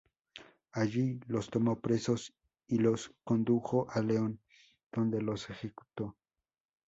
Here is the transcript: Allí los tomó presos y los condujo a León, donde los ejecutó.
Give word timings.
Allí 0.71 1.19
los 1.27 1.51
tomó 1.51 1.79
presos 1.79 2.33
y 2.65 2.79
los 2.79 3.11
condujo 3.23 3.85
a 3.91 4.01
León, 4.01 4.39
donde 4.91 5.21
los 5.21 5.47
ejecutó. 5.51 6.17